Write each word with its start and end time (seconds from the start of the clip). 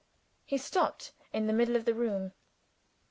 He 0.45 0.57
stopped 0.57 1.13
in 1.31 1.45
the 1.45 1.53
middle 1.53 1.75
of 1.75 1.85
the 1.85 1.93
room. 1.93 2.31